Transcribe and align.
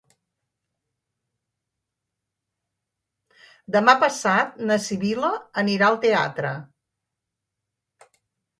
Demà 3.77 3.95
passat 4.05 4.57
na 4.71 4.79
Sibil·la 4.89 5.31
anirà 5.65 5.91
al 5.91 6.01
teatre. 6.09 6.57